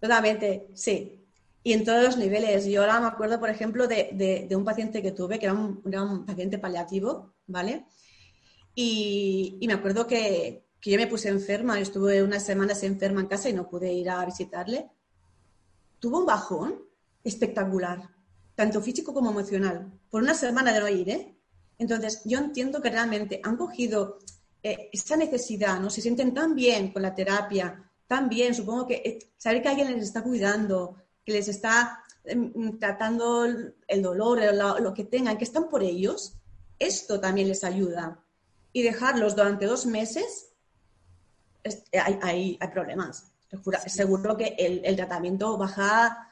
[0.00, 1.20] totalmente, sí.
[1.62, 2.66] Y en todos los niveles.
[2.66, 6.58] Yo ahora me acuerdo, por ejemplo, de, un paciente que tuve, que era un, paciente
[6.58, 7.86] paliativo, ¿vale?
[8.74, 13.48] Y, me acuerdo que, que, yo me puse enferma, estuve unas semanas enferma en casa
[13.48, 14.90] y no pude ir a visitarle.
[16.00, 16.82] Tuvo un bajón
[17.24, 18.08] espectacular,
[18.54, 21.34] tanto físico como emocional, por una semana de no ir, ¿eh?
[21.78, 24.18] Entonces, yo entiendo que realmente han cogido
[24.62, 25.90] eh, esa necesidad, ¿no?
[25.90, 29.92] Se sienten tan bien con la terapia, tan bien, supongo que eh, saber que alguien
[29.92, 34.40] les está cuidando, que les está em, tratando el dolor,
[34.80, 36.34] lo, que tengan, que están por ellos,
[36.78, 38.20] esto también les ayuda.
[38.72, 40.50] Y dejarlos durante dos meses,
[41.64, 43.32] eh, hay, problemas.
[43.86, 46.28] Seguro que el, tratamiento baja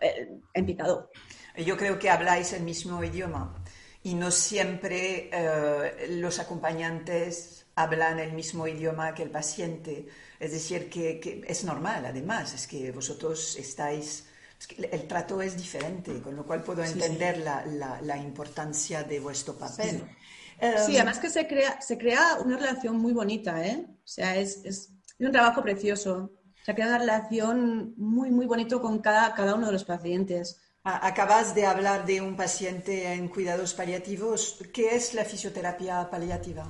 [0.00, 1.10] en picado.
[1.56, 3.62] Yo creo que habláis el mismo idioma
[4.02, 10.06] y no siempre eh, los acompañantes hablan el mismo idioma que el paciente.
[10.40, 14.26] Es decir, que, es normal, además, es que vosotros estáis...
[14.92, 19.98] el trato es diferente, con lo cual puedo entender La, importancia de vuestro papel.
[20.58, 23.84] Sí, em, además que se crea, se crea una relación muy bonita, ¿eh?
[23.88, 26.30] O sea, es, es, un trabajo precioso.
[26.66, 30.60] Se crea una relación muy, muy bonito con cada, cada uno de los pacientes.
[30.82, 34.58] Acabas de hablar de un paciente en cuidados paliativos.
[34.74, 36.66] ¿Qué es la fisioterapia paliativa?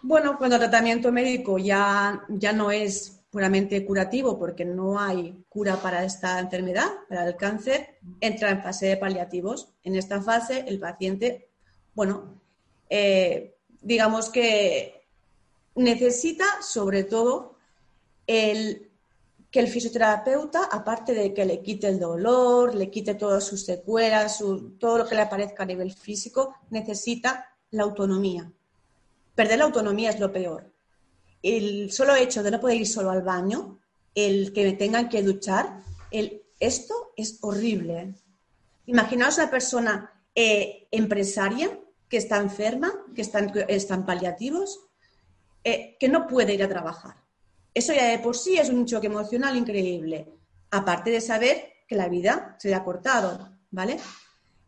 [0.00, 5.74] Bueno, cuando el tratamiento médico ya, ya no es puramente curativo porque no hay cura
[5.82, 9.72] para esta enfermedad, para el cáncer, entra en fase de paliativos.
[9.82, 11.50] En esta fase el paciente,
[11.96, 12.40] bueno,
[12.88, 15.04] eh, digamos que
[15.74, 17.57] necesita sobre todo
[18.28, 18.88] el
[19.50, 24.44] que el fisioterapeuta, aparte de que le quite el dolor, le quite todas sus secuelas,
[24.78, 28.52] todo lo que le aparezca a nivel físico, necesita la autonomía.
[29.34, 30.70] Perder la autonomía es lo peor.
[31.42, 33.78] El solo hecho de no poder ir solo al baño,
[34.14, 35.82] el que me tengan que duchar,
[36.60, 38.14] esto es horrible.
[38.84, 44.80] Imaginaos una persona eh, empresaria que está enferma, que están, están paliativos,
[45.64, 47.27] eh, que no puede ir a trabajar
[47.78, 50.28] eso ya de por sí es un choque emocional increíble.
[50.70, 53.98] Aparte de saber que la vida se le ha cortado, ¿vale?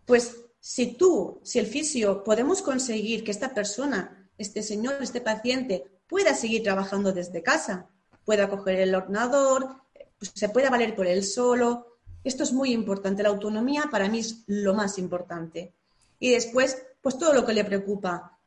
[0.06, 5.84] Pues si tú, si el fisio, podemos conseguir que esta persona, este señor, este paciente,
[6.06, 7.88] pueda seguir trabajando desde casa,
[8.24, 9.76] pueda coger el ordenador,
[10.18, 11.98] pues se pueda valer por él solo.
[12.24, 13.22] Esto es muy importante.
[13.22, 15.72] La autonomía para mí es lo más importante.
[16.18, 18.38] Y después, pues todo lo que le preocupa,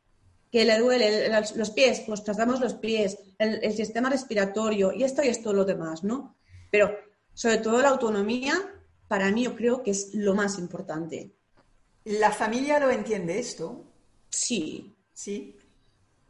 [0.54, 5.26] que le duele los pies, pues tratamos los pies, el, sistema respiratorio y esto y
[5.26, 6.36] esto lo demás, ¿no?
[6.70, 6.96] Pero
[7.32, 8.54] sobre todo la autonomía,
[9.08, 11.32] para mí yo creo que es lo más importante.
[12.04, 13.82] ¿La familia lo entiende esto?
[14.30, 14.94] Sí.
[15.12, 15.56] ¿Sí?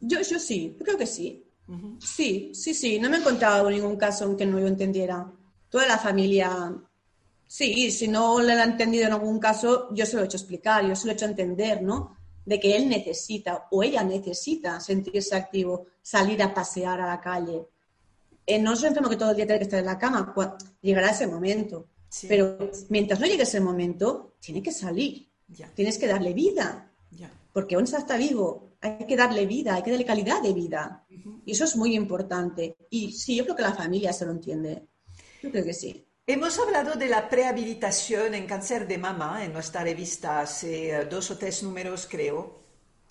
[0.00, 1.44] Yo, yo sí, creo que sí.
[2.00, 2.98] Sí, sí, sí.
[2.98, 5.30] No me he encontrado ningún caso en que no lo entendiera.
[5.68, 6.74] Toda la familia
[7.46, 10.87] Sí, si no le ha entendido en algún caso, yo se lo he hecho explicar,
[10.88, 12.16] yo se lo he hecho entender, ¿no?
[12.44, 17.66] De que él necesita o ella necesita sentirse activo, salir a pasear a la calle.
[18.46, 20.35] Eh, no es un enfermo que todo el día tiene que estar en la cama,
[20.83, 21.88] llegará ese momento.
[22.28, 25.28] Pero mientras no llegue ese momento, tiene que salir.
[25.74, 26.90] Tienes que darle vida.
[27.52, 31.07] Porque aún está vivo, hay que darle vida, hay que darle calidad de vida.
[31.44, 32.76] Y eso es muy importante.
[32.90, 34.88] Y sí, yo creo que la familia se lo entiende.
[35.42, 36.03] Yo creo que sí.
[36.26, 41.30] Hemos hablado de la prehabilitación en cáncer de mama en nuestra revista hace eh, dos
[41.30, 42.62] o tres números, creo,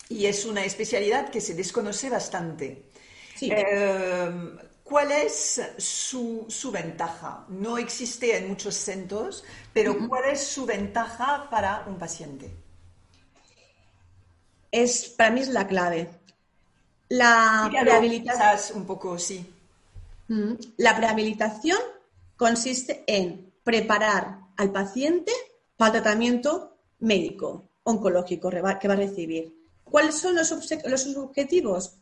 [0.08, 2.86] y es una especialidad que se desconoce bastante.
[3.40, 7.46] Eh, ¿Cuál es su, ventaja?
[7.50, 12.50] No existe en muchos centros, pero ¿cuál es su ventaja para un paciente?
[14.72, 16.10] Es, para mí es la clave.
[17.10, 18.80] La prehabilitación.
[18.80, 19.54] un poco, sí.
[20.78, 21.78] La prehabilitación
[22.36, 25.32] consiste en preparar al paciente
[25.76, 29.54] para el tratamiento médico, oncológico que va a recibir.
[29.84, 30.50] ¿Cuáles son los,
[31.16, 31.98] objetivos?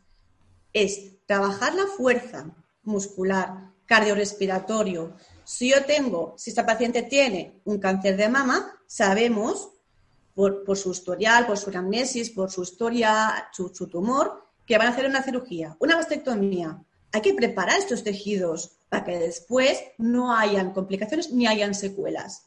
[0.72, 2.50] Es trabajar la fuerza
[2.84, 5.14] muscular, cardiorrespiratorio.
[5.44, 9.70] Si yo tengo, si esta paciente tiene un cáncer de mama, sabemos
[10.34, 14.90] por, su historial, por su amnesis, por su historia, su, su tumor, que van a
[14.90, 16.82] hacer una cirugía, una mastectomía.
[17.12, 22.46] Hay que preparar estos tejidos para que después no hayan complicaciones ni hayan secuelas.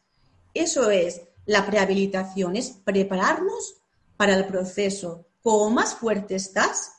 [0.54, 3.75] Eso es la prehabilitación, es prepararnos
[4.17, 5.28] para el proceso.
[5.41, 6.93] Como más fuerte estás,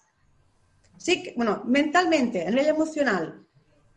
[0.97, 3.45] sí, bueno, mentalmente, a nivel emocional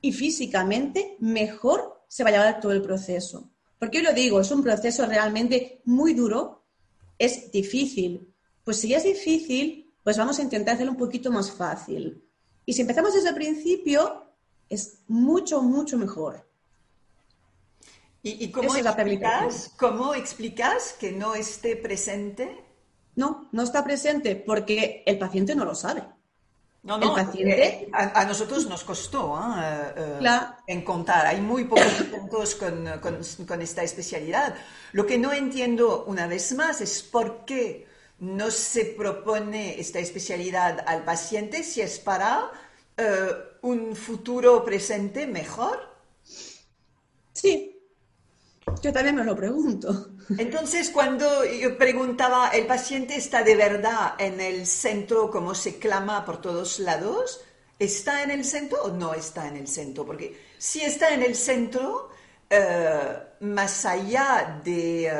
[0.01, 3.51] y físicamente, mejor se va a llevar todo el proceso.
[3.77, 6.65] Porque yo lo digo, es un proceso realmente muy duro,
[7.17, 8.33] es difícil.
[8.63, 12.23] Pues si es difícil, pues vamos a intentar hacerlo un poquito más fácil.
[12.69, 14.27] Y si empezamos desde el principio,
[14.69, 16.47] es mucho, mucho mejor.
[18.21, 22.63] ¿Y, cómo, explicas, cómo explicas que no esté presente?
[23.15, 26.03] No, no está presente porque el paciente no lo sabe.
[26.83, 27.89] No, no, el paciente...
[27.91, 30.19] a, nosotros nos costó ¿eh?
[30.21, 30.29] Eh,
[30.67, 31.25] encontrar.
[31.25, 32.87] Hay muy pocos puntos con,
[33.47, 34.53] con, esta especialidad.
[34.91, 37.88] Lo que no entiendo una vez más es por qué
[38.19, 42.51] no se propone esta especialidad al paciente si es para
[42.97, 43.29] eh,
[43.61, 45.79] un futuro presente mejor?
[47.33, 47.79] Sí,
[48.81, 50.09] yo también me lo pregunto.
[50.37, 56.23] Entonces, cuando yo preguntaba, ¿el paciente está de verdad en el centro como se clama
[56.25, 57.41] por todos lados?
[57.79, 60.05] ¿Está en el centro o no está en el centro?
[60.05, 62.09] Porque si está en el centro,
[62.49, 65.13] eh, más allá de, eh,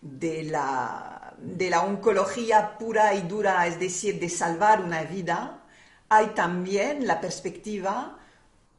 [0.00, 5.64] de, la, de la oncología pura y dura, es decir, de salvar una vida,
[6.08, 8.18] hay también la perspectiva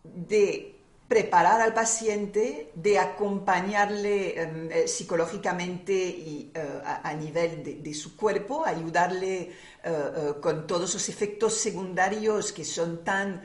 [0.04, 0.76] de
[1.08, 8.66] preparar al paciente, de acompañarle em, eh, psicológicamente y eh, a, nivel de, su cuerpo,
[8.66, 9.52] ayudarle
[9.84, 13.42] eh, con todos los efectos secundarios que son tan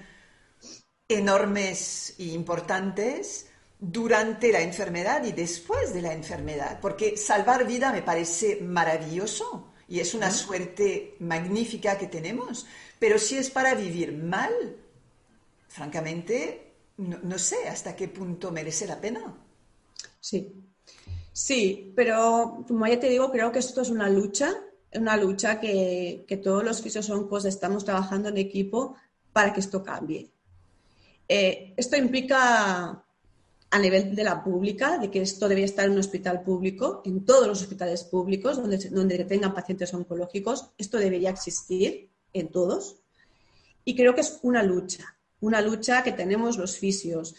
[1.08, 3.45] enormes e importantes
[3.78, 10.00] durante la enfermedad y después de la enfermedad, porque salvar vida me parece maravilloso y
[10.00, 12.66] es una suerte magnífica que tenemos,
[12.98, 14.50] pero si es para vivir mal,
[15.68, 19.36] francamente, no, sé hasta qué punto merece la pena.
[20.18, 20.52] Sí,
[21.32, 24.54] sí, pero como ya te digo, creo que esto es una lucha,
[24.94, 28.96] una lucha que, todos los fisiosoncos estamos trabajando en equipo
[29.32, 30.30] para que esto cambie.
[31.28, 33.04] Eh, esto implica
[33.70, 37.24] a nivel de la pública, de que esto debería estar en un hospital público, en
[37.24, 43.00] todos los hospitales públicos donde, donde tengan pacientes oncológicos, esto debería existir en todos.
[43.84, 47.34] Y creo que es una lucha, una lucha que tenemos los fisios.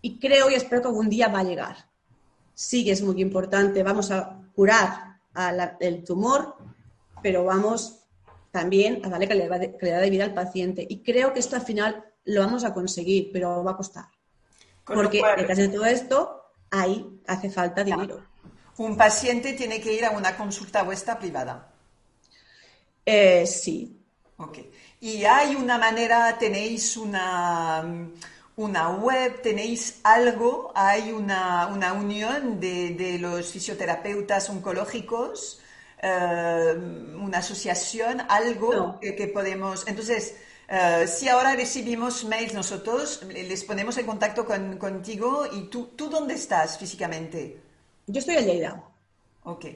[0.00, 1.88] Y creo y espero que algún día va a llegar.
[2.54, 5.20] Sí que es muy importante, vamos a curar
[5.80, 6.56] el tumor,
[7.22, 8.00] pero vamos
[8.50, 10.86] también a darle calidad de vida al paciente.
[10.88, 14.17] Y creo que esto al final lo vamos a conseguir, pero va a costar.
[14.94, 18.24] Porque detrás de todo esto, ahí hace falta dinero.
[18.78, 21.72] Un paciente tiene que ir a una consulta vuestra privada.
[23.04, 24.00] Eh, sí.
[24.36, 24.58] Ok.
[25.00, 27.84] ¿Y hay una manera, tenéis una,
[28.56, 35.60] una web, tenéis algo, hay una, una unión de, de, los fisioterapeutas oncológicos,
[36.02, 36.74] eh,
[37.20, 39.86] una asociación, algo que, que, podemos...
[39.86, 40.36] Entonces,
[40.68, 46.10] eh, si ahora recibimos mails nosotros, les ponemos en contacto con, contigo y tú, ¿tú
[46.10, 47.60] dónde estás físicamente?
[48.06, 48.84] Yo estoy en Lleida.
[49.44, 49.66] Ok.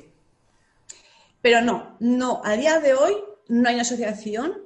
[1.41, 3.17] Pero no, no, a día de hoy
[3.49, 4.63] no hay una asociación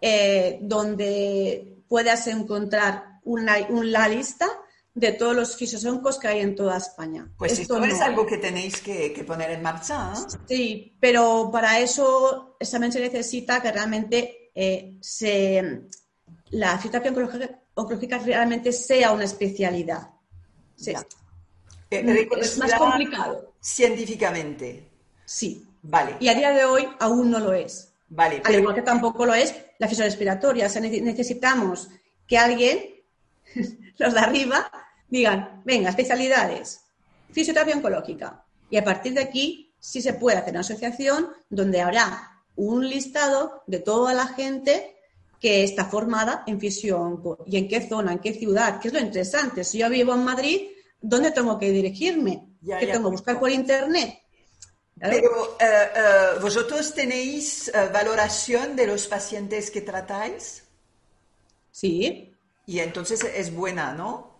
[0.00, 4.48] eh, donde puedas encontrar una, lista
[4.94, 7.30] de todos los fisiosoncos que hay en toda España.
[7.36, 10.14] Pues esto, es algo que tenéis que, poner en marcha.
[10.14, 10.38] ¿eh?
[10.48, 15.88] Sí, pero para eso también se necesita que realmente eh, se,
[16.50, 17.12] la fisioterapia
[17.74, 20.10] oncológica, realmente sea una especialidad.
[20.76, 20.92] Sí.
[21.90, 23.54] Eh, es más complicado.
[23.58, 24.90] Científicamente.
[25.24, 25.66] Sí.
[25.80, 26.18] Vale.
[26.20, 27.94] Y a día de hoy aún no lo es.
[28.10, 28.42] Vale.
[28.44, 30.66] Al igual que tampoco lo es la respiratoria.
[30.66, 31.88] O sea, necesitamos
[32.26, 32.80] que alguien,
[33.96, 34.70] los de arriba,
[35.08, 36.82] digan, venga, especialidades,
[37.32, 38.44] fisioterapia oncológica.
[38.68, 43.62] Y a partir de aquí sí se puede hacer una asociación donde habrá un listado
[43.66, 44.94] de toda la gente
[45.40, 49.00] que está formada en fisión y en qué zona, en qué ciudad, que es lo
[49.00, 49.64] interesante.
[49.64, 50.68] Si yo vivo en Madrid,
[51.00, 52.46] ¿dónde tengo que dirigirme?
[52.78, 54.20] ¿Qué tengo que buscar por internet?
[55.00, 60.64] Pero eh, vosotros tenéis eh, valoración de los pacientes que tratáis.
[61.70, 62.34] Sí.
[62.66, 64.36] Y entonces es buena, ¿no?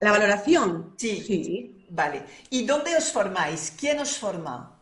[0.00, 0.94] La valoración.
[0.98, 1.22] Sí.
[1.26, 1.86] Sí.
[1.88, 2.24] Vale.
[2.50, 3.72] ¿Y dónde os formáis?
[3.78, 4.78] ¿Quién os forma?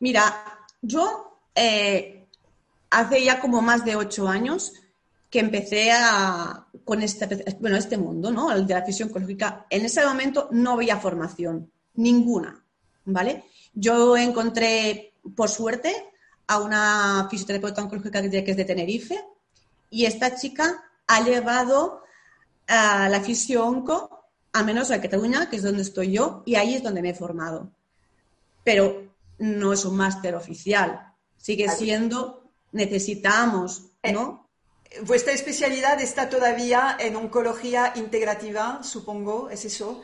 [0.00, 4.72] Mira, yo hace ya como más de ocho años
[5.30, 7.26] que empecé a, con este,
[7.58, 8.52] bueno, este mundo, ¿no?
[8.52, 9.66] El de la fisión oncológica.
[9.70, 12.62] En ese momento no había formación, ninguna,
[13.06, 13.44] ¿vale?
[13.72, 15.94] Yo encontré, por suerte,
[16.46, 19.24] a una fisioterapeuta oncológica que es de Tenerife
[19.88, 22.02] y esta chica ha llevado
[22.66, 23.84] a la fisión
[24.52, 27.14] a menos a Cataluña, que es donde estoy yo, y ahí es donde me he
[27.14, 27.70] formado.
[28.64, 31.11] Pero no es un máster oficial,
[31.42, 34.48] sigue siendo, necesitamos, ¿no?
[34.84, 40.02] Eh, vuestra especialidad está todavía en oncología integrativa, supongo, ¿es eso?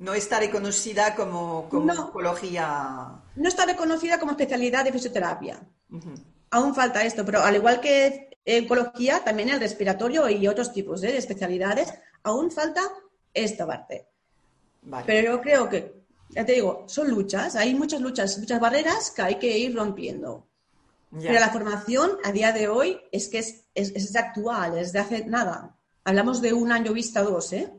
[0.00, 3.22] No está reconocida como, oncología.
[3.36, 5.62] No está reconocida como especialidad de fisioterapia.
[6.50, 11.12] Aún falta esto, pero al igual que oncología, también el respiratorio y otros tipos ¿eh?
[11.12, 11.94] de especialidades,
[12.24, 12.82] aún falta
[13.32, 14.08] esta parte.
[15.06, 19.22] Pero yo creo que, ya te digo, son luchas, hay muchas luchas, muchas barreras que
[19.22, 20.48] hay que ir rompiendo.
[21.20, 25.24] Pero la formación a día de hoy es que es, es, actual, es de hace
[25.24, 25.76] nada.
[26.04, 27.72] Hablamos de un año vista dos, ¿eh?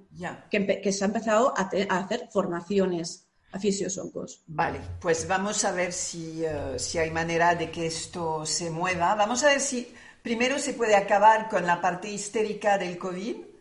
[0.49, 4.43] Que, se ha empezado a, hacer formaciones a.
[4.47, 9.15] Vale, pues vamos a ver si, eh, si hay manera de que esto se mueva.
[9.15, 13.54] Vamos a ver si primero se puede acabar con la parte histérica del COVID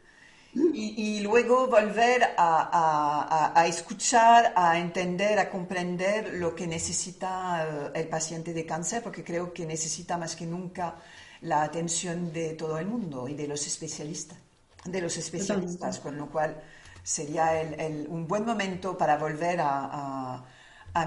[0.55, 8.53] y, luego volver a, escuchar, a entender, a comprender lo que necesita eh, el paciente
[8.53, 10.97] de cáncer, porque creo que necesita más que nunca
[11.43, 14.39] la atención de todo el mundo y de los especialistas,
[14.85, 16.63] de los especialistas, con lo cual
[17.03, 17.51] sería
[18.09, 20.45] un buen momento para volver a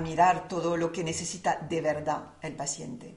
[0.01, 3.15] mirar todo lo que necesita de verdad el paciente.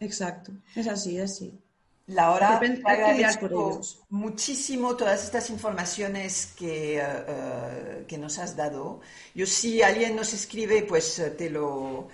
[0.00, 1.65] Exacto, es así, es así.
[2.08, 3.80] Laura, agradezco
[4.10, 9.00] muchísimo todas estas informaciones que, eh, eh, que, nos has dado.
[9.34, 12.06] Yo si alguien nos escribe, pues eh, te lo,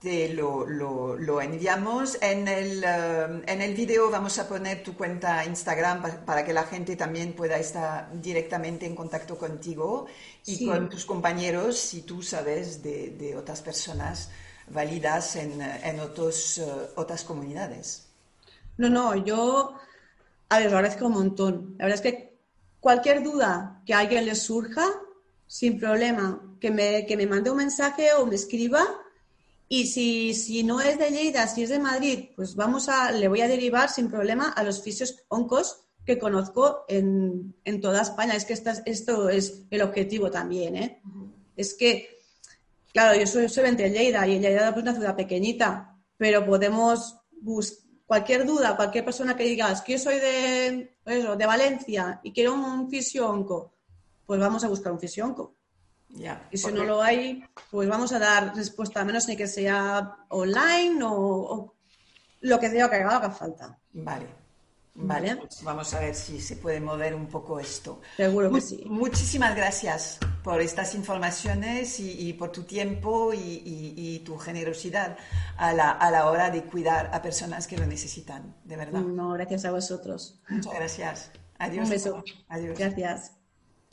[0.00, 2.16] te lo, lo, enviamos.
[2.22, 6.96] En el, en el video vamos a poner tu cuenta Instagram para, que la gente
[6.96, 10.06] también pueda estar directamente en contacto contigo
[10.46, 14.30] y con tus compañeros si tú sabes de, de otras personas
[14.68, 16.58] válidas en, en otros,
[16.96, 18.09] otras comunidades.
[18.80, 19.74] No, no, yo,
[20.48, 21.74] a ver, lo agradezco un montón.
[21.78, 22.38] La verdad es que
[22.80, 24.86] cualquier duda que a alguien le surja,
[25.46, 28.82] sin problema, que me, que me mande un mensaje o me escriba.
[29.68, 33.28] Y si, si no es de Lleida, si es de Madrid, pues vamos a, le
[33.28, 38.34] voy a derivar sin problema a los fisios oncos que conozco en, en toda España.
[38.34, 41.02] Es que esto es el objetivo también, ¿eh?
[41.54, 42.18] Es que,
[42.94, 47.89] claro, yo soy, soy de Lleida y Lleida es una ciudad pequeñita, pero podemos buscar
[48.10, 52.90] cualquier duda, cualquier persona que digas que yo soy de, de Valencia y quiero un
[52.90, 53.72] fisionco,
[54.26, 55.54] pues vamos a buscar un fisionco.
[56.50, 60.26] y si no lo hay, pues vamos a dar respuesta, a menos ni que sea
[60.30, 61.72] online o,
[62.40, 63.78] lo que sea que haga falta.
[63.92, 64.26] Vale.
[65.02, 65.36] Vale.
[65.36, 68.00] Pues vamos a ver si se puede mover un poco esto.
[68.16, 68.84] Seguro que sí.
[68.86, 75.16] Muchísimas gracias por estas informaciones y, por tu tiempo y, tu generosidad
[75.56, 79.00] a la, a la, hora de cuidar a personas que lo necesitan, de verdad.
[79.00, 80.40] No, gracias a vosotros.
[80.48, 81.30] Muchas gracias.
[81.58, 81.84] Adiós.
[81.84, 82.24] Un beso.
[82.48, 82.78] Adiós.
[82.78, 83.39] Gracias.